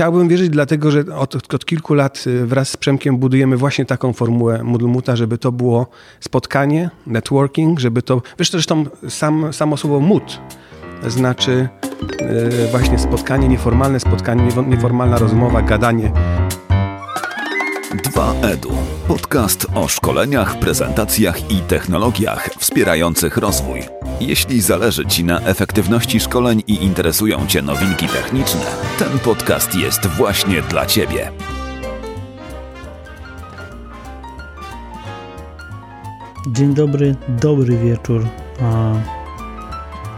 [0.00, 4.12] chciałbym wierzyć, dlatego że od, od, kilku lat y, wraz z Przemkiem budujemy właśnie taką
[4.12, 5.86] formułę Moodle żeby to było
[6.20, 8.22] spotkanie, networking, żeby to...
[8.38, 10.40] Wiesz, zresztą sam, samo słowo mood
[11.06, 11.68] znaczy
[12.66, 16.12] y, właśnie spotkanie, nieformalne spotkanie, nieformalna rozmowa, gadanie.
[17.94, 18.99] 2EDU.
[19.10, 23.80] Podcast o szkoleniach, prezentacjach i technologiach wspierających rozwój.
[24.20, 28.60] Jeśli zależy Ci na efektywności szkoleń i interesują Cię nowinki techniczne,
[28.98, 31.32] ten podcast jest właśnie dla Ciebie.
[36.46, 38.26] Dzień dobry, dobry wieczór,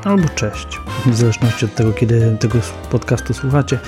[0.05, 0.67] albo cześć,
[1.07, 2.59] w zależności od tego, kiedy tego
[2.91, 3.79] podcastu słuchacie.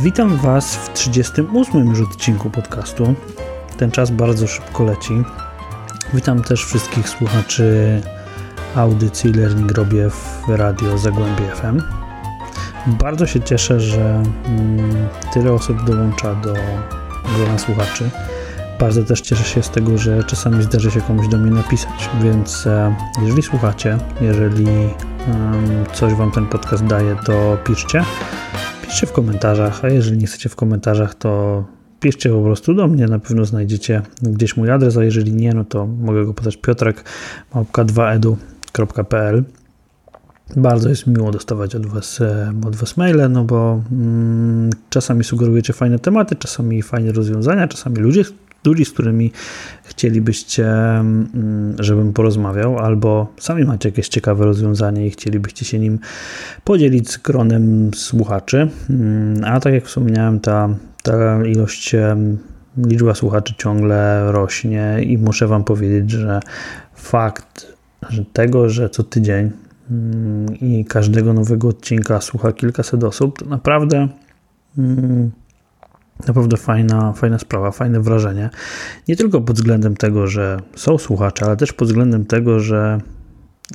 [0.00, 3.14] Witam Was w 38 już odcinku podcastu.
[3.78, 5.22] Ten czas bardzo szybko leci.
[6.14, 8.00] Witam też wszystkich słuchaczy
[8.76, 11.82] audycji Learning robię w radio Zagłębie FM.
[12.86, 16.54] Bardzo się cieszę, że mm, tyle osób dołącza do
[17.36, 18.10] grona słuchaczy.
[18.80, 22.66] Bardzo też cieszę się z tego, że czasami zdarzy się komuś do mnie napisać, więc
[22.66, 24.66] e, jeżeli słuchacie, jeżeli
[25.92, 28.04] coś Wam ten podcast daje, to piszcie.
[28.82, 31.64] Piszcie w komentarzach, a jeżeli nie chcecie w komentarzach, to
[32.00, 35.64] piszcie po prostu do mnie, na pewno znajdziecie gdzieś mój adres, a jeżeli nie, no
[35.64, 37.04] to mogę go podać piotrek,
[37.54, 39.44] małpka 2edu.pl
[40.56, 45.72] bardzo jest miło dostawać od Was, e, od was maile, no bo mm, czasami sugerujecie
[45.72, 48.24] fajne tematy, czasami fajne rozwiązania, czasami ludzie,
[48.64, 49.32] ludzi, z którymi
[49.84, 55.98] chcielibyście, mm, żebym porozmawiał, albo sami macie jakieś ciekawe rozwiązanie i chcielibyście się nim
[56.64, 58.68] podzielić z gronem słuchaczy.
[58.90, 60.68] Mm, a tak jak wspomniałem, ta,
[61.06, 61.94] ta ilość,
[62.76, 66.40] liczba słuchaczy ciągle rośnie i muszę Wam powiedzieć, że
[66.94, 67.76] fakt
[68.08, 69.50] że tego, że co tydzień
[69.90, 74.08] mm, i każdego nowego odcinka słucha kilkaset osób, to naprawdę
[76.26, 78.50] Naprawdę fajna, fajna sprawa, fajne wrażenie.
[79.08, 83.00] Nie tylko pod względem tego, że są słuchacze, ale też pod względem tego, że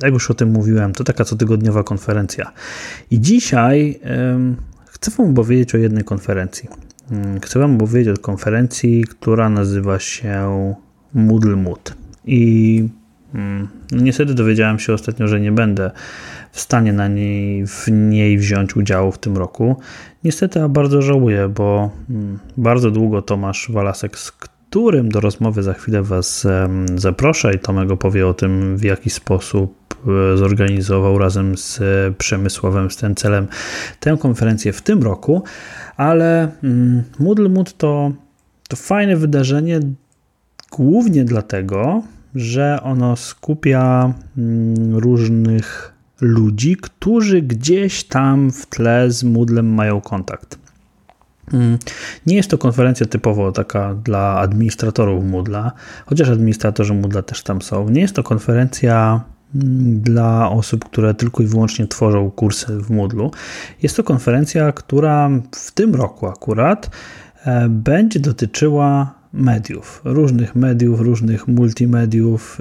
[0.02, 2.52] jak już o tym mówiłem, to taka cotygodniowa konferencja.
[3.10, 4.00] I dzisiaj
[4.86, 6.68] chcę Wam opowiedzieć o jednej konferencji.
[7.10, 10.74] Mm, chcę Wam opowiedzieć o konferencji, która nazywa się
[11.14, 11.94] Moodle Mood.
[12.24, 12.88] I
[13.34, 15.90] mm, no niestety dowiedziałem się ostatnio, że nie będę
[16.52, 19.76] w stanie na niej, w niej wziąć udziału w tym roku.
[20.24, 25.74] Niestety, a bardzo żałuję, bo mm, bardzo długo Tomasz Walasek, z którym do rozmowy za
[25.74, 26.46] chwilę Was
[26.94, 29.81] zaproszę i Tomek opowie o tym, w jaki sposób
[30.34, 31.80] zorganizował razem z
[32.16, 33.46] Przemysłowem Stencelem
[34.00, 35.42] tę konferencję w tym roku,
[35.96, 38.12] ale mm, Moodle Mood to,
[38.68, 39.80] to fajne wydarzenie
[40.70, 42.02] głównie dlatego,
[42.34, 50.58] że ono skupia mm, różnych ludzi, którzy gdzieś tam w tle z Moodlem mają kontakt.
[51.52, 51.78] Mm,
[52.26, 55.72] nie jest to konferencja typowo taka dla administratorów Moodla,
[56.06, 57.88] chociaż administratorzy Moodla też tam są.
[57.88, 59.20] Nie jest to konferencja
[59.54, 63.30] dla osób, które tylko i wyłącznie tworzą kursy w Moodlu.
[63.82, 66.90] Jest to konferencja, która w tym roku akurat
[67.44, 72.60] e, będzie dotyczyła mediów, różnych mediów, różnych multimediów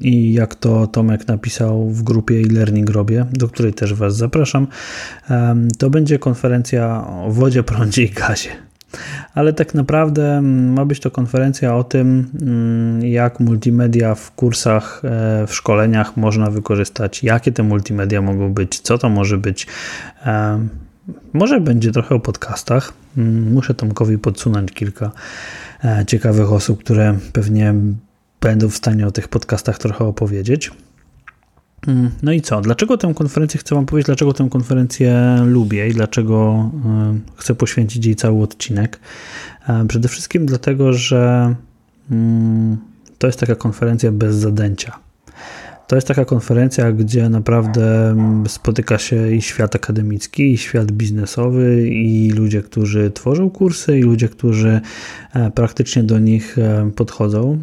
[0.00, 4.66] i jak to Tomek napisał w grupie e-learning robię, do której też Was zapraszam,
[5.78, 8.63] to będzie konferencja o wodzie, prądzie i gazie.
[9.34, 15.46] Ale tak naprawdę ma być to konferencja o tym, mm, jak multimedia w kursach, e,
[15.46, 19.66] w szkoleniach można wykorzystać, jakie te multimedia mogą być, co to może być.
[21.32, 22.92] Może będzie trochę o podcastach.
[23.18, 25.10] Mm, muszę Tomkowi podsunąć kilka
[25.84, 27.74] E, ciekawych osób, które pewnie
[28.40, 30.70] będą w stanie o tych podcastach trochę opowiedzieć.
[31.88, 32.60] Mm, no i co?
[32.60, 38.06] Dlaczego tę konferencję chcę Wam powiedzieć, dlaczego tę konferencję lubię i dlaczego e, chcę poświęcić
[38.06, 39.00] jej cały odcinek?
[39.68, 41.54] E, przede wszystkim dlatego, że
[42.10, 42.76] mm,
[43.18, 44.98] to jest taka konferencja bez zadęcia.
[45.86, 51.88] To jest taka konferencja, gdzie naprawdę mm, spotyka się i świat akademicki, i świat biznesowy,
[51.88, 54.80] i ludzie, którzy tworzą kursy, i ludzie, którzy
[55.34, 57.58] e, praktycznie do nich e, podchodzą.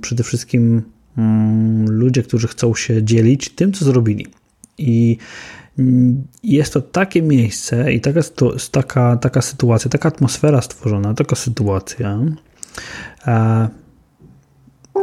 [0.00, 0.82] Przede wszystkim
[1.86, 4.26] ludzie, którzy chcą się dzielić tym, co zrobili.
[4.78, 5.16] I
[6.42, 8.20] jest to takie miejsce i taka,
[8.70, 12.20] taka, taka sytuacja, taka atmosfera stworzona, taka sytuacja,
[13.26, 13.68] e,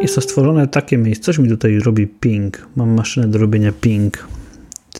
[0.01, 1.23] jest to stworzone takie miejsce.
[1.23, 2.67] Coś mi tutaj robi ping.
[2.75, 4.27] Mam maszynę do robienia ping.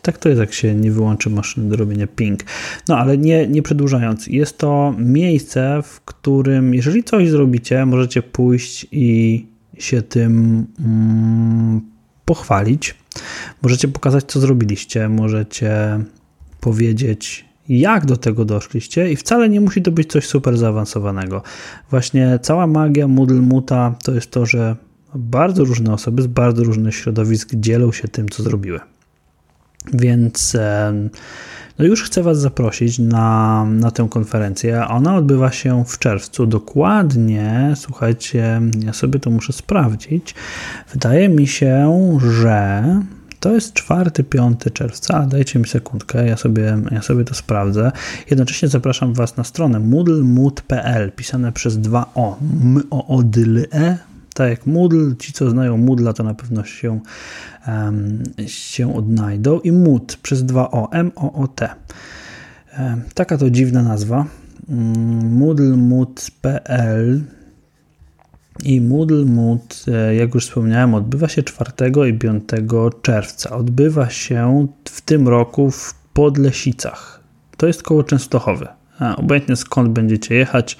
[0.02, 2.44] Tak to jest, jak się nie wyłączy maszyny do robienia ping.
[2.88, 8.88] No ale nie, nie przedłużając, jest to miejsce, w którym, jeżeli coś zrobicie, możecie pójść
[8.92, 9.46] i
[9.80, 11.82] się tym mm,
[12.26, 12.96] pochwalić.
[13.62, 15.10] Możecie pokazać, co zrobiliście.
[15.10, 16.00] Możecie
[16.60, 21.44] powiedzieć, jak do tego doszliście i wcale nie musi to być coś super zaawansowanego.
[21.90, 24.76] Właśnie cała magia Moodle Muta to jest to, że
[25.16, 28.80] bardzo różne osoby z bardzo różnych środowisk dzielą się tym, co zrobiły.
[29.94, 30.58] Więc
[31.80, 34.88] no już chcę Was zaprosić na, na tę konferencję.
[34.88, 36.46] Ona odbywa się w czerwcu.
[36.46, 40.36] Dokładnie, słuchajcie, ja sobie to muszę sprawdzić.
[40.94, 41.90] Wydaje mi się,
[42.42, 42.84] że
[43.40, 45.26] to jest 4-5 czerwca.
[45.26, 47.92] Dajcie mi sekundkę, ja sobie, ja sobie to sprawdzę.
[48.30, 53.24] Jednocześnie zapraszam Was na stronę moodle.pl, pisane przez dwa O, m o o
[53.74, 53.98] e
[54.38, 57.00] tak jak Moodle, ci co znają Moodle, to na pewno się,
[57.68, 59.60] um, się odnajdą.
[59.60, 61.70] I Mood przez dwa O, M-O-O-T.
[62.80, 64.26] Um, taka to dziwna nazwa.
[64.70, 67.22] Um, Moodle.pl
[68.64, 71.72] i Moodle Mood, e, jak już wspomniałem, odbywa się 4
[72.10, 72.44] i 5
[73.02, 73.50] czerwca.
[73.50, 77.24] Odbywa się w tym roku w Podlesicach.
[77.58, 78.68] To jest koło Częstochowy.
[79.00, 80.78] A, obojętnie skąd będziecie jechać,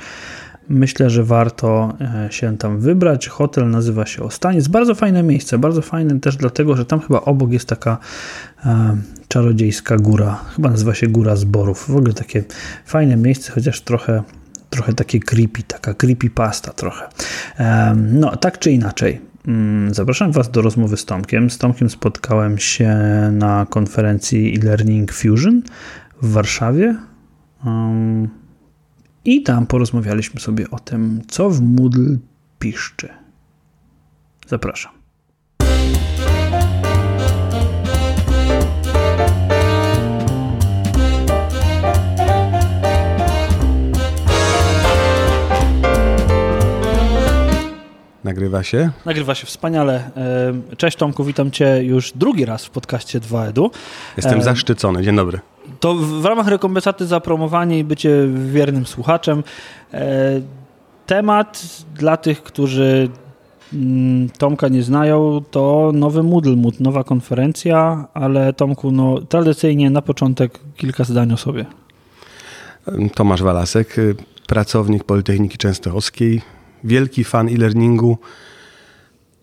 [0.70, 3.28] myślę, że warto e, się tam wybrać.
[3.28, 4.68] Hotel nazywa się Ostaniec.
[4.68, 7.98] Bardzo fajne miejsce, bardzo fajne też dlatego, że tam chyba obok jest taka
[8.66, 8.98] e,
[9.28, 10.40] czarodziejska góra.
[10.56, 11.92] Chyba nazywa się Góra Zborów.
[11.92, 12.44] W ogóle takie
[12.86, 14.24] fajne miejsce, chociaż trochę
[14.70, 17.06] trochę takie creepy, taka creepy pasta trochę.
[17.96, 21.50] No, tak czy inaczej, mm, zapraszam Was do rozmowy z Tomkiem.
[21.50, 22.96] Z Tomkiem spotkałem się
[23.32, 25.62] na konferencji e-learning Fusion
[26.22, 26.96] w Warszawie.
[29.28, 32.18] I tam porozmawialiśmy sobie o tym, co w Moodle
[32.60, 33.10] piszczy.
[34.48, 34.92] Zapraszam.
[48.24, 48.90] Nagrywa się?
[49.06, 50.12] Nagrywa się wspaniale.
[50.78, 53.70] Cześć Tomku, witam Cię już drugi raz w podcaście 2EDU.
[54.18, 55.04] Jestem zaszczycony.
[55.04, 55.40] Dzień dobry.
[55.80, 59.44] To w ramach rekompensaty za promowanie i bycie wiernym słuchaczem.
[59.94, 60.42] E,
[61.06, 63.10] temat dla tych, którzy
[63.74, 70.02] mm, Tomka nie znają, to nowy Moodle Mood, nowa konferencja, ale Tomku, no, tradycyjnie na
[70.02, 71.66] początek kilka zdań o sobie.
[73.16, 73.96] Tomasz Walasek,
[74.48, 76.42] pracownik Politechniki Częstochowskiej,
[76.84, 78.18] wielki fan e-learningu,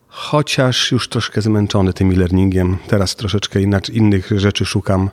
[0.08, 2.76] chociaż już troszkę zmęczony tym e-learningiem.
[2.86, 5.10] Teraz troszeczkę inaczej, innych rzeczy szukam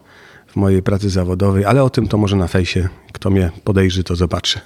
[0.52, 2.90] w mojej pracy zawodowej, ale o tym to może na fejsie.
[3.14, 4.60] Kto mnie podejrzy, to zobaczy.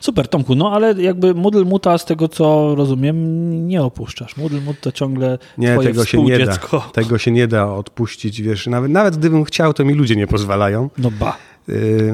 [0.00, 4.36] Super, Tomku, no ale jakby Moodle Muta, z tego co rozumiem, nie opuszczasz.
[4.36, 6.56] Moodle Mut to ciągle nie, twoje tego się nie da.
[6.92, 10.90] Tego się nie da odpuścić, wiesz, nawet, nawet gdybym chciał, to mi ludzie nie pozwalają.
[10.98, 11.36] No ba.
[11.68, 12.12] Y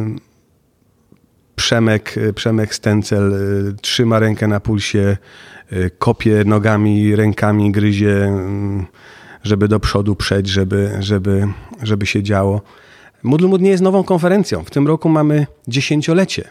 [1.56, 5.16] Przemek, Przemek Stencel y, trzyma rękę na pulsie,
[5.72, 8.32] y, kopie nogami, rękami, gryzie,
[9.42, 11.48] żeby do przodu przejść, żeby, żeby,
[11.82, 12.62] żeby się działo.
[13.24, 14.64] Moodle Mood nie jest nową konferencją.
[14.64, 16.44] W tym roku mamy dziesięciolecie.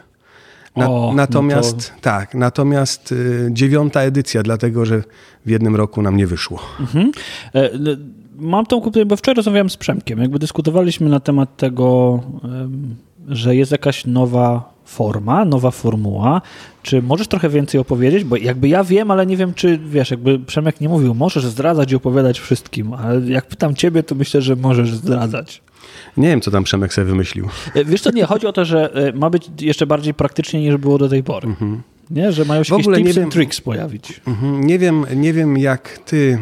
[0.75, 2.01] Na, o, natomiast no to...
[2.01, 5.03] tak, natomiast y, dziewiąta edycja, dlatego że
[5.45, 6.59] w jednym roku nam nie wyszło.
[6.79, 7.11] Mhm.
[7.55, 7.69] E,
[8.39, 12.19] mam tą kupę, bo wczoraj rozmawiałem z Przemkiem, jakby dyskutowaliśmy na temat tego,
[13.27, 16.41] że jest jakaś nowa forma, nowa formuła.
[16.83, 18.23] Czy możesz trochę więcej opowiedzieć?
[18.23, 21.91] Bo jakby ja wiem, ale nie wiem, czy wiesz, jakby Przemek nie mówił, możesz zdradzać
[21.91, 25.61] i opowiadać wszystkim, ale jak pytam ciebie, to myślę, że możesz zdradzać.
[26.17, 27.49] Nie wiem, co tam Przemek sobie wymyślił.
[27.75, 30.77] E, wiesz co, nie, chodzi o to, że e, ma być jeszcze bardziej praktycznie niż
[30.77, 31.47] było do tej pory.
[31.47, 31.81] Mhm.
[32.09, 34.21] Nie, że mają się w jakieś tips nie wiem, tricks pojawić.
[34.27, 34.63] Mhm.
[34.63, 36.39] Nie wiem, nie wiem jak ty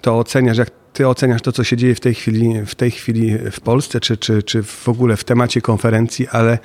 [0.00, 3.38] to oceniasz, jak ty oceniasz to, co się dzieje w tej chwili w, tej chwili
[3.50, 6.58] w Polsce, czy, czy, czy w ogóle w temacie konferencji, ale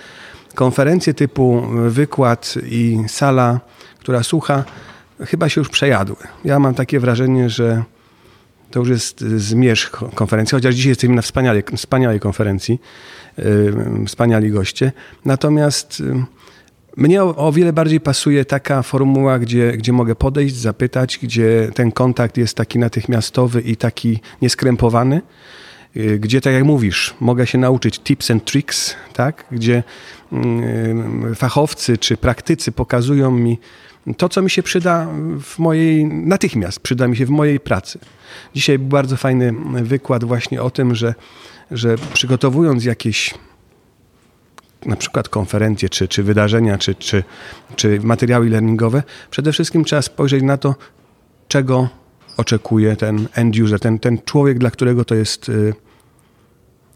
[0.56, 3.60] konferencje typu wykład i sala,
[4.00, 4.64] która słucha,
[5.22, 6.16] chyba się już przejadły.
[6.46, 7.84] Ja mam takie wrażenie, że
[8.72, 12.82] to już jest zmierzch konferencji, chociaż dzisiaj jesteśmy na wspaniałej, wspaniałej konferencji,
[13.38, 14.92] yy, wspaniali goście.
[15.26, 16.26] Natomiast yy,
[16.98, 21.92] mnie o, o, wiele bardziej pasuje taka formuła, gdzie, gdzie mogę podejść, zapytać, gdzie ten
[21.92, 25.22] kontakt jest taki natychmiastowy i taki nieskrępowany, y,
[26.20, 29.46] gdzie, tak jak mówisz, mogę się nauczyć tips and tricks, tak?
[29.52, 29.84] gdzie
[31.32, 33.60] y, fachowcy czy praktycy pokazują mi
[34.18, 35.08] to, co mi się przyda
[35.42, 38.00] w mojej, natychmiast przyda mi się w mojej pracy.
[38.56, 39.54] Dzisiaj był bardzo fajny
[39.84, 41.16] wykład właśnie o tym, że,
[41.72, 43.34] że przygotowując jakieś
[44.86, 47.24] na przykład konferencje, czy, czy wydarzenia, czy, czy,
[47.76, 50.76] czy materiały learningowe, przede wszystkim trzeba spojrzeć na to,
[51.48, 51.90] czego
[52.38, 55.74] oczekuje ten end user, ten, ten człowiek, dla którego to jest y,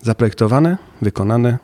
[0.01, 1.57] zaprojektowane, wykonane,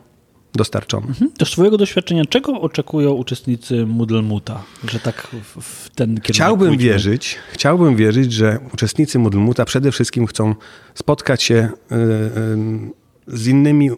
[0.54, 1.06] dostarczone.
[1.06, 1.30] Mhm.
[1.32, 7.38] Twojego doświadczenia, czego oczekują uczestnicy Moodle Muta, że tak w, w ten kierunek Chciałbym wierzyć,
[7.52, 10.54] chciałbym wierzyć, że uczestnicy Moodle Muta przede wszystkim chcą
[10.94, 13.90] spotkać się y, y, z innymi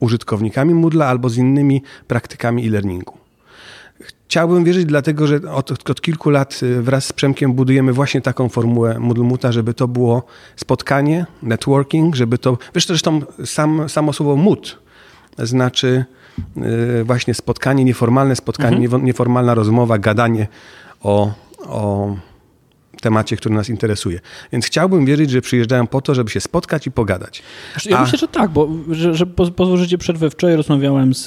[0.00, 3.25] użytkownikami Moodle albo z innymi praktykami e-learningu.
[4.28, 8.48] Chciałbym wierzyć, dlatego że od, od, kilku lat y, wraz z Przemkiem budujemy właśnie taką
[8.48, 10.22] formułę Moodle że żeby to było
[10.56, 12.58] spotkanie, networking, żeby to...
[12.74, 14.78] Wiesz, zresztą sam, samo słowo mood
[15.38, 16.04] znaczy
[17.00, 19.04] y, właśnie spotkanie, nieformalne spotkanie, mhm.
[19.04, 20.48] nieformalna rozmowa, gadanie
[21.02, 21.32] o,
[21.66, 22.16] o
[23.00, 24.20] temacie, który nas interesuje.
[24.52, 27.42] Więc chciałbym wierzyć, że przyjeżdżają po to, żeby się spotkać i pogadać.
[27.86, 28.02] Ja A...
[28.02, 30.30] myślę, że tak, bo że, że pozwolicie przerwę.
[30.30, 31.24] Wczoraj rozmawiałem z,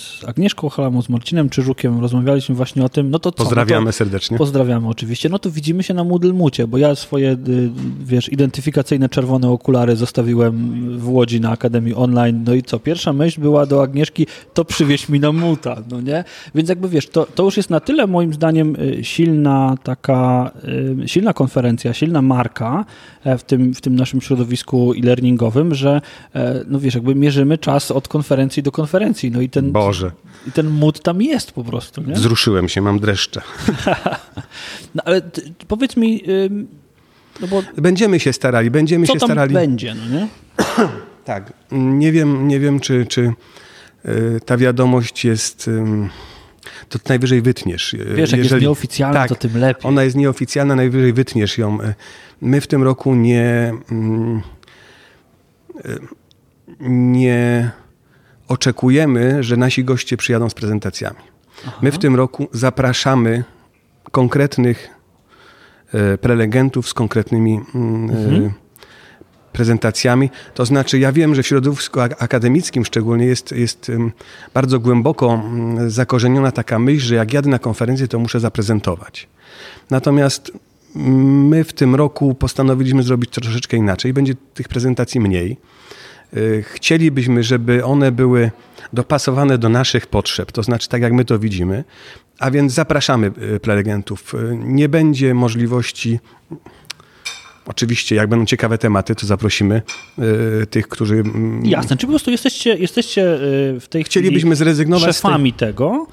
[0.00, 3.44] z Agnieszką Halamą, z Marcinem Czyżukiem, rozmawialiśmy właśnie o tym, no to co?
[3.44, 4.38] Pozdrawiamy no to, serdecznie.
[4.38, 5.28] Pozdrawiamy oczywiście.
[5.28, 9.96] No to widzimy się na Moodle Mucie, bo ja swoje, y, wiesz, identyfikacyjne czerwone okulary
[9.96, 12.78] zostawiłem w Łodzi na Akademii Online, no i co?
[12.78, 16.24] Pierwsza myśl była do Agnieszki, to przywieź mi na muta, no nie?
[16.54, 20.77] Więc jakby wiesz, to, to już jest na tyle moim zdaniem y, silna taka Y,
[21.06, 22.84] silna konferencja, silna marka
[23.24, 26.00] e, w tym, w tym naszym środowisku e-learningowym, że
[26.34, 29.30] e, no wiesz, jakby mierzymy czas od konferencji do konferencji.
[29.30, 30.12] No i ten, Boże.
[30.48, 32.02] I ten mód tam jest po prostu.
[32.02, 32.14] Nie?
[32.14, 33.40] Wzruszyłem się, mam dreszcze.
[34.94, 35.22] no ale
[35.68, 36.22] powiedz mi...
[37.40, 39.54] No bo będziemy się starali, będziemy co się tam starali.
[39.54, 40.28] będzie, no nie?
[41.24, 41.52] tak.
[41.72, 43.32] Nie wiem, nie wiem czy, czy
[44.06, 45.70] y, ta wiadomość jest
[46.88, 47.96] to najwyżej wytniesz.
[47.98, 49.88] Wiesz, jak Jeżeli, jest nieoficjalna, tak, to tym lepiej.
[49.88, 51.78] Ona jest nieoficjalna, najwyżej wytniesz ją.
[52.40, 54.42] My w tym roku nie, mm,
[56.80, 57.70] nie
[58.48, 61.20] oczekujemy, że nasi goście przyjadą z prezentacjami.
[61.66, 61.78] Aha.
[61.82, 63.44] My w tym roku zapraszamy
[64.10, 64.88] konkretnych
[65.94, 68.67] e, prelegentów z konkretnymi mm, e, mhm
[69.58, 70.30] prezentacjami.
[70.54, 73.92] To znaczy, ja wiem, że w środowisku akademickim szczególnie jest, jest
[74.54, 75.42] bardzo głęboko
[75.86, 79.28] zakorzeniona taka myśl, że jak jadę na konferencję, to muszę zaprezentować.
[79.90, 80.52] Natomiast
[80.94, 84.12] my w tym roku postanowiliśmy zrobić troszeczkę inaczej.
[84.12, 85.56] Będzie tych prezentacji mniej.
[86.36, 88.50] Y, chcielibyśmy, żeby one były
[88.92, 91.84] dopasowane do naszych potrzeb, to znaczy tak jak my to widzimy,
[92.38, 94.34] a więc zapraszamy y, prelegentów.
[94.34, 96.20] Y, nie będzie możliwości
[97.68, 99.82] Oczywiście, jak będą ciekawe tematy, to zaprosimy
[100.62, 101.14] y, tych, którzy.
[101.14, 105.68] Mm, Jasne, czy po prostu jesteście, jesteście y, w tej Chcielibyśmy zrezygnować szefami z tej...
[105.68, 106.06] tego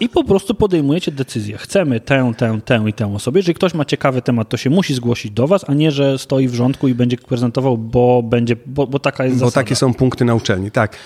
[0.00, 1.58] i po prostu podejmujecie decyzję.
[1.58, 3.38] Chcemy tę, tę, tę i tę osobę.
[3.38, 6.48] Jeżeli ktoś ma ciekawy temat, to się musi zgłosić do Was, a nie, że stoi
[6.48, 9.64] w rządku i będzie prezentował, bo będzie, bo, bo taka jest Bo zasada.
[9.64, 10.96] takie są punkty na uczelni, tak.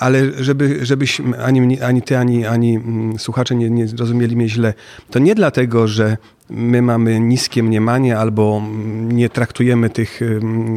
[0.00, 4.74] Ale żeby, żebyś ani, ani ty, ani, ani mm, słuchacze nie, nie zrozumieli mnie źle,
[5.10, 6.16] to nie dlatego, że
[6.54, 8.62] my mamy niskie mniemanie albo
[9.08, 10.20] nie traktujemy tych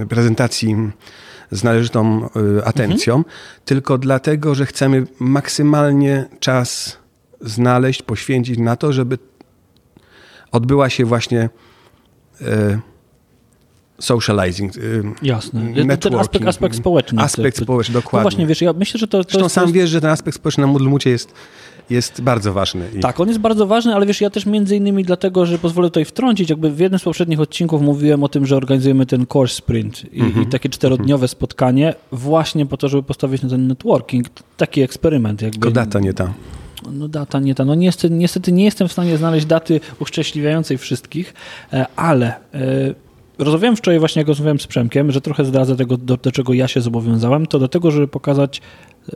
[0.10, 0.76] prezentacji
[1.52, 2.30] z należytą
[2.60, 3.36] y, atencją, mhm.
[3.66, 6.98] tylko dlatego, że chcemy maksymalnie czas
[7.42, 9.18] znaleźć, poświęcić na to, żeby
[10.52, 11.50] odbyła się właśnie
[12.42, 12.46] y,
[14.00, 14.78] socializing.
[14.78, 15.74] Y, Jasne.
[16.00, 17.22] Ten aspekt, aspekt społeczny.
[17.22, 18.24] Aspekt społeczny, dokładnie.
[18.24, 19.56] No właśnie, wiesz, ja myślę, że to, to Zresztą jest...
[19.56, 21.34] sam wiesz, że ten aspekt społeczny na Moodle jest
[21.90, 22.90] jest bardzo ważny.
[22.96, 23.00] I...
[23.00, 26.06] Tak, on jest bardzo ważny, ale wiesz, ja też między innymi dlatego, że pozwolę tutaj
[26.06, 30.14] wtrącić, jakby w jednym z poprzednich odcinków mówiłem o tym, że organizujemy ten course sprint
[30.14, 30.42] i, mm -hmm.
[30.42, 31.32] i takie czterodniowe mm -hmm.
[31.32, 34.28] spotkanie właśnie po to, żeby postawić na ten networking.
[34.58, 35.42] Taki eksperyment.
[35.42, 35.60] Jakby.
[35.60, 36.34] Tylko data nie ta.
[36.92, 37.66] No data nie ta.
[37.66, 41.34] No niestety, niestety nie jestem w stanie znaleźć daty uszczęśliwiającej wszystkich,
[41.74, 43.06] e, ale e,
[43.38, 46.68] Rozmawiałem wczoraj właśnie, jak rozmawiałem z Przemkiem, że trochę zdradzę tego, do, do, czego ja
[46.68, 48.62] się zobowiązałem, to do tego, żeby pokazać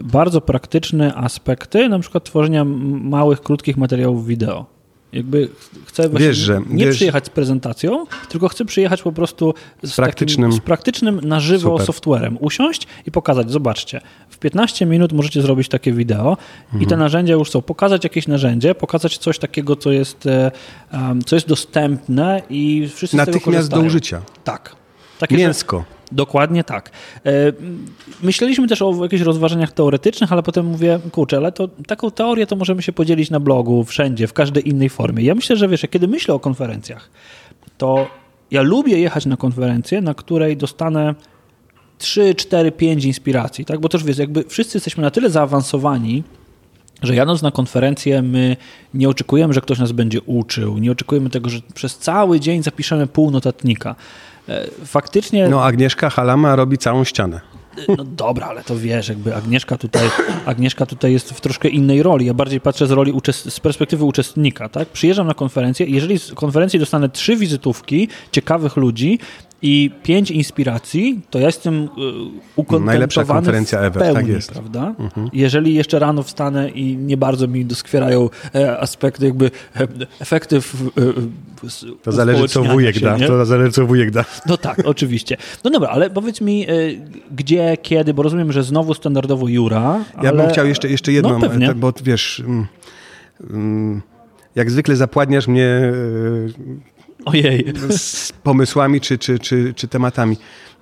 [0.02, 4.80] bardzo praktyczne aspekty, na przykład tworzenia małych, krótkich materiałów wideo.
[5.14, 5.50] Jakby
[5.86, 9.54] chcę wiesz, że, nie wiesz, przyjechać z prezentacją, tylko chcę przyjechać po prostu
[9.84, 11.86] z, z praktycznym, takim, z praktycznym na żywo Super.
[11.86, 12.38] softwarem.
[12.40, 16.84] Usiąść i pokazać, zobaczcie, w 15 minut możecie zrobić takie wideo mhm.
[16.84, 17.00] i te mhm.
[17.00, 17.62] narzędzia już są.
[17.62, 20.26] Pokazać jakieś narzędzie, pokazać coś takiego, co jest,
[20.94, 23.82] um, co jest dostępne i wszyscy Natychmiast z tego korzystają.
[23.82, 24.22] do użycia.
[24.44, 24.76] Tak.
[25.20, 25.84] Takie, Mięsko.
[26.12, 26.92] Dokładnie tak.
[27.26, 27.32] E,
[28.24, 32.56] myśleliśmy też o jakichś rozważaniach teoretycznych, ale potem mówię, kurczę, ale to taką teorię to
[32.56, 35.24] możemy się podzielić na blogu, wszędzie, w każdej innej formie.
[35.24, 37.10] Ja myślę, że wiesz, kiedy myślę o konferencjach,
[37.78, 38.08] to
[38.52, 41.16] ja lubię jechać na konferencję, na której dostanę
[41.98, 43.80] 3, 4, 5 inspiracji, tak?
[43.80, 46.24] Bo też wiesz, jakby wszyscy jesteśmy na tyle zaawansowani,
[47.02, 48.58] że jadąc na konferencję, my
[48.94, 53.08] nie oczekujemy, że ktoś nas będzie uczył, nie oczekujemy tego, że przez cały dzień zapiszemy
[53.08, 53.96] pół notatnika.
[54.50, 55.50] E, faktycznie...
[55.50, 57.42] No Agnieszka Halama robi całą ścianę.
[57.88, 60.10] No dobra, ale to wiesz, jakby Agnieszka tutaj,
[60.46, 62.26] Agnieszka tutaj jest w troszkę innej roli.
[62.26, 64.88] Ja bardziej patrzę z roli z perspektywy uczestnika, tak?
[64.88, 69.20] Przyjeżdżam na konferencję i jeżeli z konferencji dostanę trzy wizytówki ciekawych ludzi
[69.62, 71.88] i pięć inspiracji, to ja jestem y,
[72.56, 74.52] ukontentowany Najlepsza konferencja ever, pełni, tak jest.
[74.52, 74.96] prawda?
[75.00, 75.30] Mhm.
[75.34, 79.88] Jeżeli jeszcze rano wstanę i nie bardzo mi doskwierają e, aspekty jakby e,
[80.20, 80.62] efekty e,
[82.04, 83.28] To zależy co wujek się, da, nie?
[83.28, 84.26] to zależy co wujek da.
[84.46, 85.38] No tak, oczywiście.
[85.64, 86.74] No dobra, ale powiedz mi, e,
[87.32, 90.44] gdzie, kiedy, bo rozumiem, że znowu standardowo Jura, Ja ale...
[90.44, 91.68] bym chciał jeszcze, jeszcze jedną, No pewnie.
[91.68, 92.66] tak, bo wiesz, mm,
[93.50, 94.02] mm,
[94.56, 95.92] jak zwykle zapładniasz mnie
[97.30, 97.74] Ojej.
[97.90, 100.38] z pomysłami czy, czy, czy, czy tematami.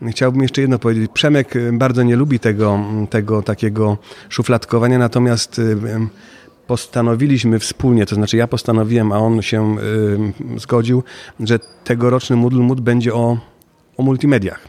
[0.09, 1.11] Chciałbym jeszcze jedno powiedzieć.
[1.13, 3.97] Przemek y, bardzo nie lubi tego, tego takiego
[4.29, 5.77] szufladkowania, natomiast y,
[6.67, 9.77] postanowiliśmy wspólnie, to znaczy ja postanowiłem, a on się
[10.55, 11.03] y, zgodził,
[11.39, 13.37] że tegoroczny Moodle Mood będzie o,
[13.97, 14.67] o multimediach.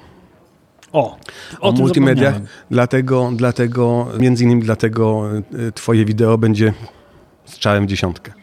[0.93, 1.19] O,
[1.61, 2.35] o, O, multimediach,
[2.71, 5.31] dlatego, dlatego, między innymi dlatego
[5.75, 6.73] twoje wideo będzie
[7.45, 8.38] strzałem dziesiątkę.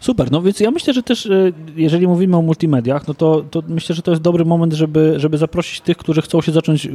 [0.00, 3.62] Super, no więc ja myślę, że też e, jeżeli mówimy o multimediach, no to, to
[3.68, 6.88] myślę, że to jest dobry moment, żeby, żeby zaprosić tych, którzy chcą się zacząć,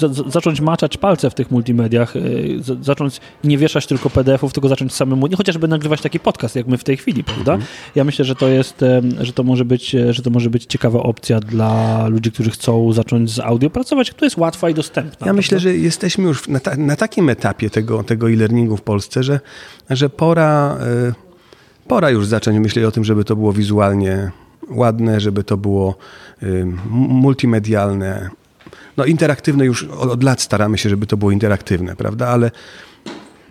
[0.00, 2.20] za, zacząć maczać palce w tych multimediach, e,
[2.60, 6.66] za- zacząć nie wieszać tylko PDF-ów, tylko zacząć samemu, nie chociażby nagrywać taki podcast, jak
[6.66, 7.58] my w tej chwili, prawda?
[7.94, 11.02] Ja myślę, że to jest, e, że to może być, że to może być ciekawa
[11.02, 15.26] opcja dla ludzi, którzy chcą zacząć z audio pracować, która jest łatwa i dostępna.
[15.26, 19.22] Ja myślę, że jesteśmy już na, ta, na takim etapie tego, tego e-learningu w Polsce,
[19.22, 19.40] że,
[19.90, 20.78] że pora,
[21.10, 21.25] y,
[21.88, 24.30] pora już zacząć myśleć o tym, żeby to było wizualnie
[24.68, 25.96] ładne, żeby to było
[26.90, 28.30] multimedialne.
[28.96, 32.28] No interaktywne już od, od lat staramy się, żeby to było interaktywne, prawda?
[32.28, 32.50] Ale,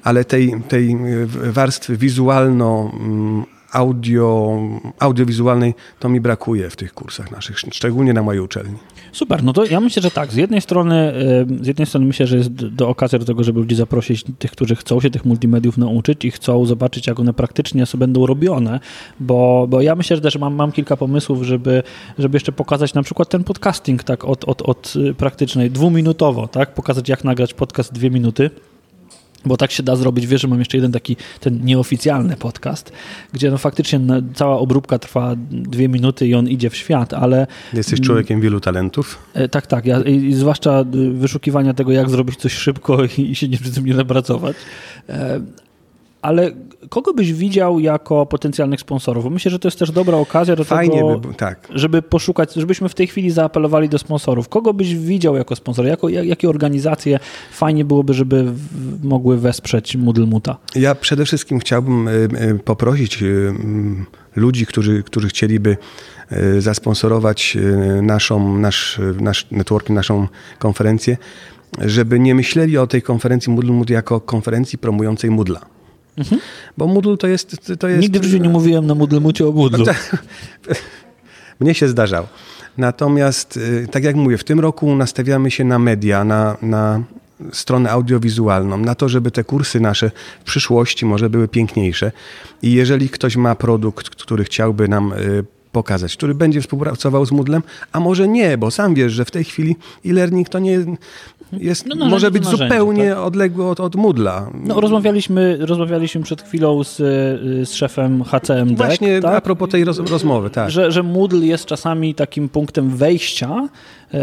[0.04, 4.60] ale tej, tej y, warstwy wizualno mm, audio,
[5.00, 8.78] audiowizualnej to mi brakuje w tych kursach naszych, szczególnie na mojej uczelni.
[9.16, 10.32] Super, no to ja myślę, że tak.
[10.32, 11.14] Z jednej strony,
[11.62, 14.76] z jednej strony myślę, że jest do okazja do tego, żeby ludzi zaprosić, tych, którzy
[14.76, 18.80] chcą się tych multimediów nauczyć i chcą zobaczyć, jak one praktycznie sobie będą robione,
[19.20, 21.84] bo, bo ja myślę, że też mam, mam kilka pomysłów, żeby,
[22.18, 26.74] żeby jeszcze pokazać na przykład ten podcasting tak od, od, od y, praktycznej, dwuminutowo, tak?
[26.74, 28.50] Pokazać, jak nagrać podcast dwie minuty.
[29.46, 30.28] Bo tak się da zrobić.
[30.28, 32.92] Wiesz, że mam jeszcze jeden taki, ten nieoficjalny podcast,
[33.34, 34.00] gdzie no faktycznie
[34.34, 39.20] cała obróbka trwa dwie minuty i on idzie w świat, ale Jesteś człowiekiem wielu talentów.
[39.34, 39.86] E, Tak, tak.
[39.86, 43.72] Ja, i, zwłaszcza y, wyszukiwania tego, jak zrobić coś szybko i, i się nie przy
[43.72, 44.56] tym nie napracować.
[45.10, 45.42] E,
[46.22, 46.52] Ale
[46.90, 49.24] kogo byś widział jako potencjalnych sponsorów?
[49.24, 51.68] Bo myślę, że to jest też dobra okazja do Fajnie tego, by tak.
[51.74, 54.50] żeby poszukać, żebyśmy w tej chwili zaapelowali do sponsorów.
[54.50, 55.90] Kogo byś widział jako sponsora?
[55.90, 57.20] Jako, jak, jakie organizacje
[57.52, 60.58] fajnie byłoby, żeby w, mogły wesprzeć Moodle Muta?
[60.76, 65.78] Ja przede wszystkim chciałbym y, y, poprosić y, mm, ludzi, którzy, którzy chcieliby
[66.60, 67.58] zasponsorować
[68.02, 70.28] naszą, nasz, nasz networking, naszą
[70.60, 71.18] konferencję,
[71.80, 75.32] żeby nie myśleli o tej konferencji Moodle Mood jako konferencji promującej
[76.18, 76.38] Moodla.
[76.78, 77.50] Bo Moodle to jest...
[77.66, 78.00] To jest Mhm.
[78.00, 79.86] Nigdy w życiu nie mówiłem na Moodle Mucie o Moodlu.
[81.60, 82.28] Mnie się zdarzało.
[82.78, 87.04] Natomiast, y, tak jak mówię, w tym roku nastawiamy się na media, na, na
[87.52, 92.12] stronę audiowizualną, na to, żeby te kursy nasze w przyszłości może były piękniejsze.
[92.62, 97.64] I jeżeli ktoś ma produkt, który chciałby nam y, pokazać, który będzie współpracował z Moodlem,
[97.92, 99.76] a może nie, bo sam wiesz, że w tej chwili
[100.06, 100.86] e-learning to nie
[101.60, 103.18] jest, No, narzędzie może być narzędzie, zupełnie tak?
[103.18, 104.50] odległy od, od Moodla.
[104.54, 108.78] No, rozmawialiśmy, rozmawialiśmy przed chwilą z, y, z szefem HCMD.
[108.78, 109.36] Właśnie tak?
[109.36, 110.72] a propos tej roz, rozmowy, tak.
[110.72, 113.68] że, że Moodle jest czasami takim punktem wejścia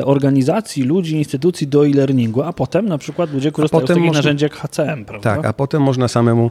[0.05, 4.45] organizacji, ludzi, instytucji do e-learningu, a potem na przykład ludzie korzystają z takich można- narzędzi
[4.45, 5.37] jak HCM, prawda?
[5.37, 6.51] Tak, a potem można samemu,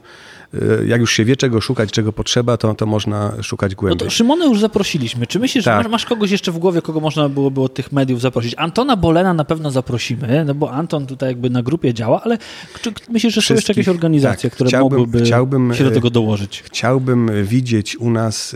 [0.54, 4.08] y, jak już się wie, czego szukać, czego potrzeba, to, to można szukać No głębiej.
[4.08, 5.28] to Szymona już zaprosiliśmy.
[5.28, 5.84] Czy myślisz, że Tak.
[5.84, 8.54] masz, masz kogoś jeszcze w głowie, kogo można byłoby od tych mediów zaprosić?
[8.58, 12.38] Antona Bolena na pewno zaprosimy, no bo Anton tutaj jakby na grupie działa, ale
[12.82, 14.56] czy myślisz, że są jeszcze jakieś organizacje, tak.
[14.56, 16.64] które Chciałbym- mogłyby chciałbym, się do e, tego dołożyć?
[16.66, 18.56] Chciałbym widzieć u nas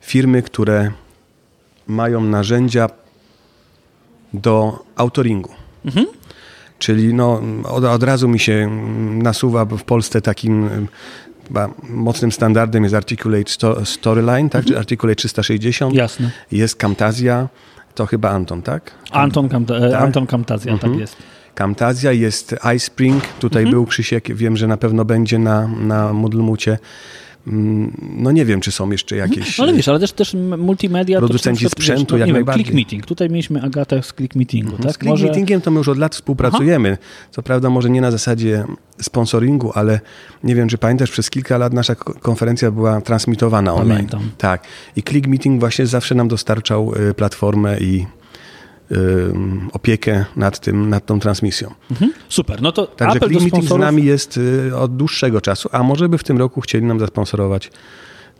[0.00, 0.90] firmy, które
[1.86, 2.88] mają narzędzia
[4.40, 5.50] do autoringu.
[5.84, 6.06] Mhm.
[6.78, 8.70] Czyli no, od, od razu mi się
[9.12, 10.68] nasuwa w Polsce takim
[11.48, 14.64] chyba mocnym standardem jest Articulate Sto- Storyline, tak?
[14.64, 15.90] czy Articulate 360.
[15.92, 15.98] Mhm.
[16.04, 16.30] Jasne.
[16.52, 17.48] Jest Camtasia,
[17.94, 18.90] to chyba Anton, tak?
[19.10, 20.02] Anton, Kamta, e, Tak.
[20.02, 20.92] Anton Kamtazja, Mhm.
[20.92, 21.16] tak jest.
[21.54, 23.70] Camtasia, jest iSpring, tutaj Mhm.
[23.74, 26.70] był Krzysiek, wiem, że na pewno będzie na, na Moodlemucie.
[26.70, 26.80] Mm,
[28.16, 29.58] No nie wiem, czy są jeszcze jakieś...
[29.58, 31.16] No ale wiesz, ale też, też multimedia...
[31.16, 32.64] to Producenci przykład, sprzętu wiesz, jak nie wiem, najbardziej.
[32.64, 33.06] Click Meeting.
[33.06, 34.92] Tutaj mieliśmy Agatę z Click Meetingu, tak?
[34.92, 36.98] Z Click Meetingiem to my już od lat współpracujemy.
[37.30, 38.64] Co prawda może nie na zasadzie
[39.00, 40.00] sponsoringu, ale
[40.44, 43.90] nie wiem, czy pamiętasz, przez kilka lat nasza ko- konferencja była transmitowana online.
[43.96, 44.30] Pamiętam.
[44.38, 44.64] Tak.
[44.96, 48.06] I Click Meeting właśnie zawsze nam dostarczał y, platformę i
[49.72, 51.74] opiekę nad tym, nad tą transmisją.
[51.90, 52.12] Mhm.
[52.28, 53.84] Super, no to Także apel Click Meeting z sponsorów.
[53.86, 57.70] nami jest y, od dłuższego czasu, a może by w tym roku chcieli nam zasponsorować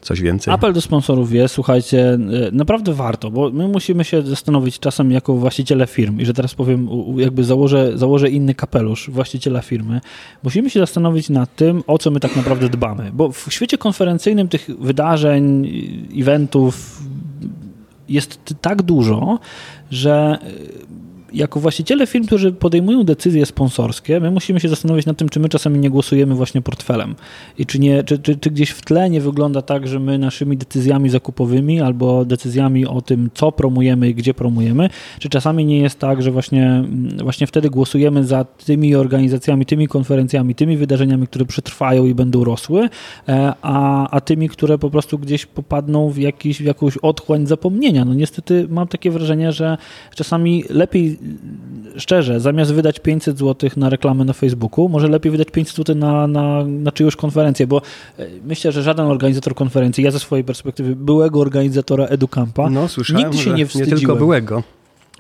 [0.01, 0.55] coś więcej.
[0.55, 2.19] Apel do sponsorów jest, słuchajcie, e,
[2.53, 6.89] naprawdę warto, bo my musimy się zastanowić czasem jako właściciele firm i że teraz powiem,
[7.17, 10.01] jakby założę, założę inny kapelusz właściciela firmy,
[10.43, 14.49] musimy się zastanowić nad tym, o co my tak naprawdę dbamy, bo w świecie konferencyjnym
[14.49, 15.71] tych wydarzeń,
[16.19, 17.03] eventów
[18.09, 19.39] jest tak dużo,
[19.91, 20.39] że
[21.33, 25.49] jako właściciele firm, którzy podejmują decyzje sponsorskie, my musimy się zastanowić nad tym, czy my
[25.49, 27.15] czasami nie głosujemy właśnie portfelem
[27.59, 30.57] i czy, nie, czy, czy, czy gdzieś w tle nie wygląda tak, że my naszymi
[30.57, 35.99] decyzjami zakupowymi albo decyzjami o tym, co promujemy i gdzie promujemy, czy czasami nie jest
[35.99, 36.85] tak, że właśnie,
[37.23, 42.89] właśnie wtedy głosujemy za tymi organizacjami, tymi konferencjami, tymi wydarzeniami, które przetrwają i będą rosły,
[43.29, 48.05] e, a, a tymi, które po prostu gdzieś popadną w, jakiś, w jakąś otchłań zapomnienia.
[48.05, 49.79] No niestety mam takie wrażenie, że
[50.15, 51.16] czasami lepiej
[51.97, 56.27] szczerze, zamiast wydać 500 zł na reklamę na Facebooku, może lepiej wydać 500 zł na,
[56.27, 57.83] na, na czyjąś konferencję, bo
[58.19, 63.39] e, myślę, że żaden organizator konferencji, ja ze swojej perspektywy byłego organizatora EduCampa, no, nigdy
[63.39, 63.91] się nie wstydziłem.
[63.91, 64.63] Nie tylko byłego.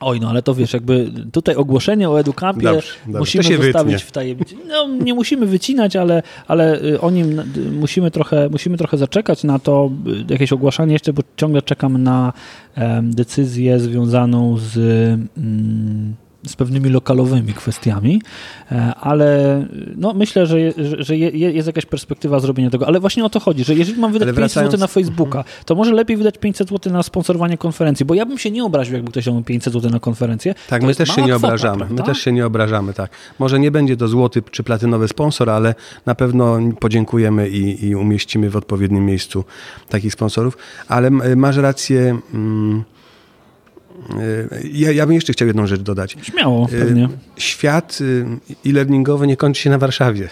[0.01, 3.19] Oj, no ale to wiesz, jakby tutaj ogłoszenie o Educampie dobrze, dobrze.
[3.19, 3.99] musimy zostawić wytnie.
[3.99, 4.57] w tajemnicy.
[4.69, 7.43] No, nie musimy wycinać, ale, ale y, o nim
[7.81, 9.91] musimy trochę, musimy trochę zaczekać na to,
[10.31, 12.33] y, jakieś ogłaszanie jeszcze, bo ciągle czekam na
[12.77, 14.77] um, decyzję związaną z...
[15.37, 18.23] Um, z pewnymi lokalowymi kwestiami,
[18.73, 20.57] e, ale no, myślę, że,
[20.99, 22.87] że jest jakaś perspektywa zrobienia tego.
[22.87, 24.55] Ale właśnie o to chodzi, że jeżeli mam wydać wracając...
[24.55, 28.27] 500 zł na Facebooka, to może lepiej wydać 500 zł na sponsorowanie konferencji, bo ja
[28.27, 30.55] bym się nie obraził, jakby ktoś dał 500 zł na konferencję.
[30.69, 31.79] Tak, to my też się nie kwota, obrażamy.
[31.79, 32.03] Prawda?
[32.03, 33.11] My też się nie obrażamy, tak.
[33.39, 35.75] Może nie będzie to złoty czy platynowy sponsor, ale
[36.07, 39.45] na pewno podziękujemy i, i umieścimy w odpowiednim miejscu
[39.89, 40.59] takich sponsorów.
[40.89, 42.19] Ale masz rację.
[42.35, 42.85] Mm,
[44.73, 46.17] ja, ja bym jeszcze chciał jedną rzecz dodać.
[46.23, 47.09] Śmiało, y, pewnie.
[47.37, 48.27] Świat y,
[48.67, 50.29] e-learningowy nie kończy się na Warszawie.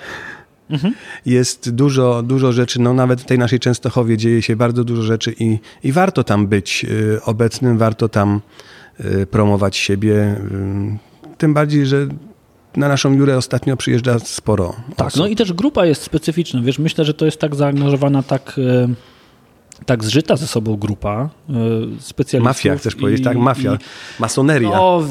[0.70, 0.94] Mhm.
[1.26, 5.34] Jest dużo, dużo rzeczy, no nawet w tej naszej Częstochowie dzieje się bardzo dużo rzeczy
[5.40, 6.86] i, i warto tam być
[7.24, 8.40] obecnym, warto tam
[9.30, 10.36] promować siebie.
[11.38, 12.06] Tym bardziej, że
[12.76, 14.74] na naszą Jurę ostatnio przyjeżdża sporo.
[14.96, 15.20] Tak, osób.
[15.20, 16.62] no i też grupa jest specyficzna.
[16.62, 18.60] Wiesz, myślę, że to jest tak zaangażowana, tak
[19.86, 21.52] tak zżyta ze sobą grupa y,
[22.00, 22.44] specjalistów.
[22.44, 23.36] Mafia, chcesz i, powiedzieć, tak?
[23.36, 23.78] Mafia, i,
[24.20, 24.70] masoneria.
[24.70, 25.02] No,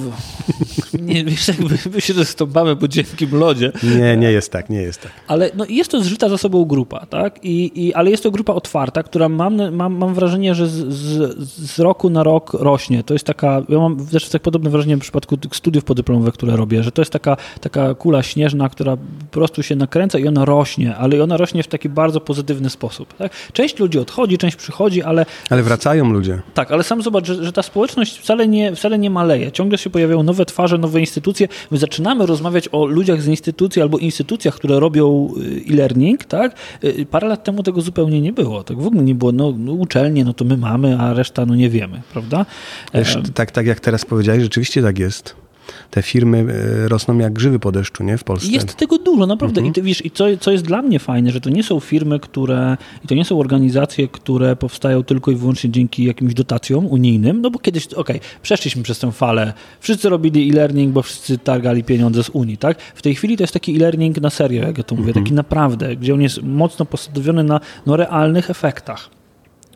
[1.02, 3.72] nie, wiesz, jakby my się rozstąpamy po dziennym lodzie.
[4.00, 5.12] Nie, nie jest tak, nie jest tak.
[5.28, 7.40] Ale no, jest to zżyta ze sobą grupa, tak?
[7.44, 11.38] I, i, ale jest to grupa otwarta, która mam, mam, mam wrażenie, że z, z,
[11.72, 13.04] z roku na rok rośnie.
[13.04, 16.56] To jest taka, ja mam też tak podobne wrażenie w przypadku tych studiów podyplomowych, które
[16.56, 20.46] robię, że to jest taka, taka kula śnieżna, która po prostu się nakręca i ona
[20.46, 23.14] rośnie, ale ona rośnie w taki bardzo pozytywny sposób.
[23.14, 23.32] Tak?
[23.54, 25.26] Część ludzi odchodzi, część przychodzi, ale...
[25.50, 26.42] Ale wracają ludzie.
[26.54, 29.52] Tak, ale sam zobacz, że, że ta społeczność wcale nie, wcale nie maleje.
[29.52, 31.48] Ciągle się pojawiają nowe twarze, nowe instytucje.
[31.72, 36.56] My zaczynamy rozmawiać o ludziach z instytucji albo instytucjach, które robią y, e-learning, tak?
[36.84, 38.64] Y, parę lat temu tego zupełnie nie było.
[38.64, 41.56] Tak w ogóle nie było, no, no uczelnie, no to my mamy, a reszta no
[41.56, 42.46] nie wiemy, prawda?
[42.94, 45.43] Wiesz, tak, tak jak teraz powiedziałeś, rzeczywiście tak jest
[45.90, 46.46] te firmy
[46.86, 48.18] e, rosną jak grzyby po deszczu, nie?
[48.18, 48.52] W Polsce.
[48.52, 49.62] Jest tego dużo, naprawdę.
[49.62, 49.72] Mhm.
[49.72, 52.20] I, ty, wiesz, i co, co jest dla mnie fajne, że to nie są firmy,
[52.20, 57.42] które, i to nie są organizacje, które powstają tylko i wyłącznie dzięki jakimś dotacjom unijnym,
[57.42, 61.84] no bo kiedyś, okej, okay, przeszliśmy przez tę falę, wszyscy robili e-learning, bo wszyscy targali
[61.84, 62.82] pieniądze z Unii, tak?
[62.96, 65.26] W tej chwili to jest taki e-learning na serio, jak ja to mówię, mhm.
[65.26, 69.13] taki naprawdę, gdzie on jest mocno postawiony na no, realnych efektach.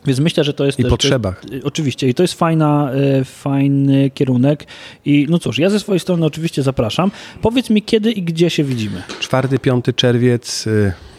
[0.08, 0.80] Więc myślę, że to jest...
[0.80, 1.42] I też, potrzebach.
[1.52, 2.10] Jest, oczywiście.
[2.10, 4.68] I to jest fajna, e, fajny kierunek.
[5.06, 7.12] I no cóż, ja ze swojej strony oczywiście zapraszam.
[7.42, 9.04] Powiedz mi, kiedy i gdzie się widzimy?
[9.22, 10.66] 4-5 czerwiec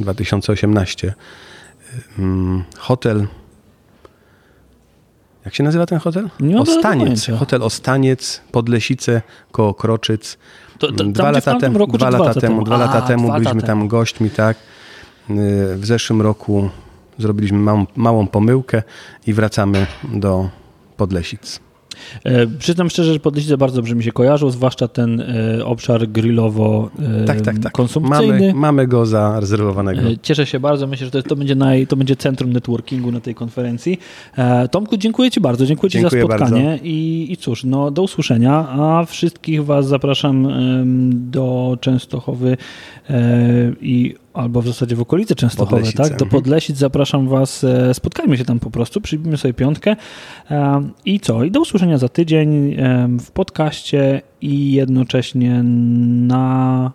[0.01, 1.09] 2018.
[1.09, 1.15] E,
[2.19, 3.27] mm, hotel
[5.49, 6.31] jak się nazywa ten hotel?
[6.41, 7.27] Nie Ostaniec.
[7.39, 9.23] Hotel Ostaniec, Podlesice,
[9.53, 10.39] koło Kroczyc.
[10.79, 14.31] To, to, dwa lata, tem, roku, dwa lata temu, dwa lata temu byliśmy tam gośćmi,
[14.31, 14.57] tak.
[15.75, 16.71] W zeszłym roku
[17.19, 18.83] zrobiliśmy małą, małą pomyłkę
[19.27, 20.49] i wracamy do
[20.97, 21.61] Podlesic.
[22.25, 26.91] E, przyznam szczerze, że Podlesice bardzo dobrze mi się kojarzą, zwłaszcza ten e, obszar grillowo
[27.23, 27.73] e, tak, tak, tak.
[27.73, 28.33] konsumpcyjny.
[28.33, 30.01] Mamy, mamy go zarezerwowanego.
[30.01, 33.21] E, cieszę się bardzo, myślę, że to, to, będzie, naj, to będzie centrum networkingu na
[33.21, 33.99] tej konferencji.
[34.37, 38.03] E, Tomku, dziękuję Ci bardzo, dziękuję Ci dziękuję za spotkanie i, i cóż, no, do
[38.03, 40.49] usłyszenia, a wszystkich Was zapraszam
[41.13, 42.57] do Częstochowy
[43.11, 46.09] e, i albo w zasadzie w okolicy Częstochowe, tak?
[46.09, 46.31] Do mhm.
[46.31, 49.97] Podlesic zapraszam Was, e, spotkajmy się tam po prostu, przybijmy sobie piątkę
[50.51, 51.45] e, i co?
[51.45, 56.93] I do usłyszenia za tydzień e, w podcaście i jednocześnie na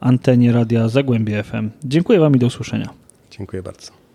[0.00, 1.70] antenie Radia Zagłębie FM.
[1.84, 2.88] Dziękuję Wam i do usłyszenia.
[3.30, 4.05] Dziękuję bardzo.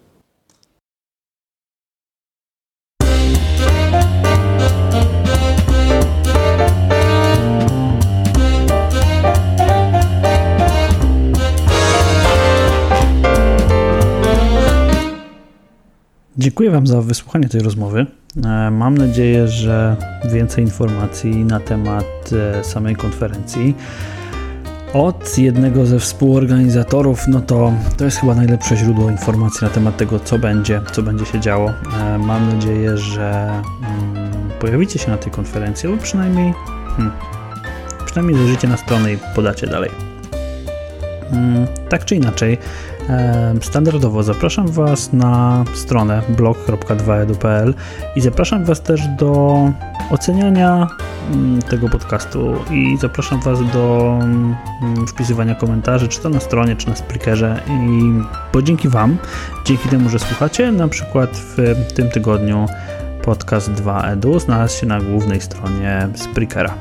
[16.38, 18.06] Dziękuję Wam za wysłuchanie tej rozmowy.
[18.46, 19.96] E, mam nadzieję, że
[20.32, 22.06] więcej informacji na temat
[22.60, 23.76] e, samej konferencji
[24.94, 30.20] od jednego ze współorganizatorów, no to to jest chyba najlepsze źródło informacji na temat tego,
[30.20, 31.70] co będzie, co będzie się działo.
[32.00, 33.50] E, mam nadzieję, że
[34.06, 36.54] mm, pojawicie się na tej konferencji, albo przynajmniej
[36.98, 37.12] hmm,
[38.06, 39.92] przynajmniej zajrzycie na stronę i podacie dalej.
[41.32, 42.58] Mm, tak czy inaczej,
[43.62, 47.74] Standardowo zapraszam Was na stronę blog.2edu.pl
[48.16, 49.58] i zapraszam Was też do
[50.10, 50.88] oceniania
[51.32, 54.56] mm, tego podcastu i zapraszam Was do mm,
[55.08, 58.02] wpisywania komentarzy, czy to na stronie, czy na Spreakerze i
[58.54, 59.18] bo dzięki Wam,
[59.66, 62.66] dzięki temu, że słuchacie, na przykład w tym tygodniu
[63.24, 66.74] podcast 2edu znalazł się na głównej stronie Spreakera.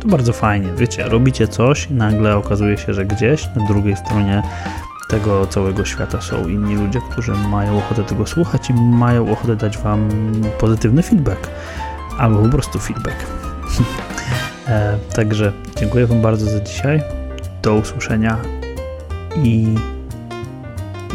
[0.00, 4.42] To bardzo fajnie, wiecie, robicie coś i nagle okazuje się, że gdzieś na drugiej stronie
[5.08, 9.78] tego całego świata są inni ludzie, którzy mają ochotę tego słuchać i mają ochotę dać
[9.78, 10.08] Wam
[10.58, 11.48] pozytywny feedback
[12.18, 13.16] albo po prostu feedback.
[14.68, 17.02] e, także dziękuję Wam bardzo za dzisiaj.
[17.62, 18.36] Do usłyszenia
[19.36, 19.74] i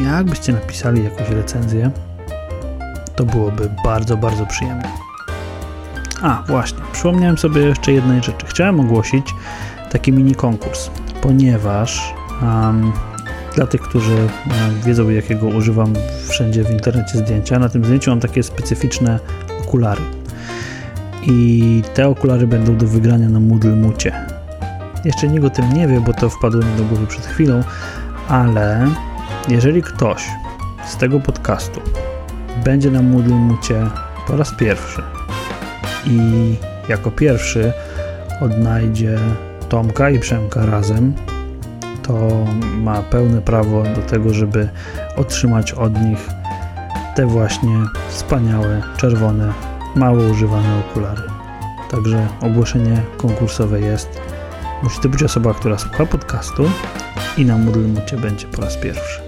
[0.05, 1.91] jakbyście napisali jakąś recenzję,
[3.15, 4.89] to byłoby bardzo, bardzo przyjemne.
[6.21, 8.45] A, właśnie, przypomniałem sobie jeszcze jednej rzeczy.
[8.45, 9.35] Chciałem ogłosić
[9.91, 10.89] taki mini konkurs,
[11.21, 12.91] ponieważ um,
[13.55, 14.29] dla tych, którzy e,
[14.85, 15.93] wiedzą, jakiego używam
[16.27, 19.19] wszędzie w internecie zdjęcia, na tym zdjęciu mam takie specyficzne
[19.61, 20.01] okulary.
[21.23, 24.25] I te okulary będą do wygrania na Moodle Mucie.
[25.05, 27.63] Jeszcze nikt o tym nie wie, bo to wpadło mi do głowy przed chwilą,
[28.27, 28.87] ale
[29.49, 30.27] jeżeli ktoś
[30.85, 31.81] z tego podcastu
[32.63, 33.87] będzie na Moodle Mucie
[34.27, 35.01] po raz pierwszy
[36.05, 36.19] i
[36.89, 37.73] jako pierwszy
[38.41, 39.17] odnajdzie
[39.69, 41.13] Tomka i Przemka razem,
[42.03, 42.45] to
[42.77, 44.69] ma pełne prawo do tego, żeby
[45.15, 46.29] otrzymać od nich
[47.15, 47.77] te właśnie
[48.09, 49.53] wspaniałe, czerwone,
[49.95, 51.21] mało używane okulary.
[51.91, 54.21] Także ogłoszenie konkursowe jest.
[54.83, 56.63] Musi to być osoba, która słucha podcastu
[57.37, 59.22] i na Moodle będzie po raz pierwszy.